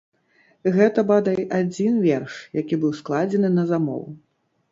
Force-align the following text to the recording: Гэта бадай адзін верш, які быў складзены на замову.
Гэта 0.75 1.03
бадай 1.11 1.37
адзін 1.59 1.99
верш, 2.07 2.39
які 2.61 2.75
быў 2.85 2.91
складзены 3.01 3.49
на 3.59 3.63
замову. 3.73 4.09